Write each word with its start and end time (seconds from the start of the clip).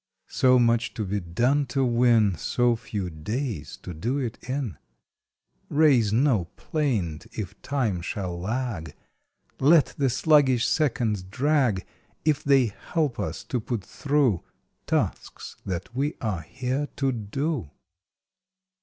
"So 0.33 0.57
much 0.57 0.95
to 0.95 1.05
be 1.05 1.19
done 1.19 1.67
to 1.67 1.85
win! 1.85 2.35
So 2.35 2.75
few 2.75 3.11
days 3.11 3.77
to 3.83 3.93
do 3.93 4.17
it 4.17 4.39
in!" 4.49 4.79
Raise 5.69 6.11
no 6.11 6.45
plaint 6.55 7.27
if 7.37 7.61
Time 7.61 8.01
shall 8.01 8.35
lag. 8.39 8.95
Let 9.59 9.93
the 9.99 10.09
sluggish 10.09 10.67
seconds 10.67 11.21
drag 11.21 11.85
If 12.25 12.43
they 12.43 12.73
help 12.93 13.19
us 13.19 13.43
to 13.43 13.59
put 13.59 13.83
through 13.85 14.41
Tasks 14.87 15.57
that 15.67 15.95
we 15.95 16.15
are 16.19 16.41
here 16.41 16.87
to 16.95 17.11
do! 17.11 17.69